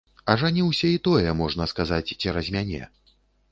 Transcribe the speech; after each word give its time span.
Ажаніўся 0.33 0.89
і 0.93 0.95
тое, 1.09 1.35
можна 1.43 1.69
сказаць, 1.73 2.15
цераз 2.21 2.53
мяне. 2.59 2.83